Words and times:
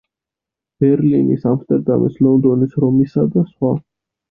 ბერლინის, 0.83 1.43
ამსტერდამის, 1.51 2.17
ლონდონის, 2.29 2.75
რომისა 2.87 3.29
და 3.39 3.47
სხვა. 3.53 3.75